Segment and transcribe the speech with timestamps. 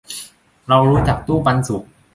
[0.67, 1.83] เรารู้จักตู้ปันสุข